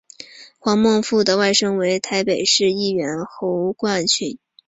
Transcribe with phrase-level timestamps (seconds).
[0.57, 4.39] 黄孟复的外甥为台北市议员侯冠群。